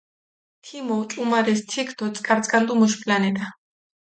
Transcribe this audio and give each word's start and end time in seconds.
თიმ 0.65 0.87
ოჭუმარეს 0.97 1.61
თიქ 1.69 1.89
დოწკარწკანტუ 1.99 2.73
მუშ 2.79 2.93
პლანეტა. 3.01 3.45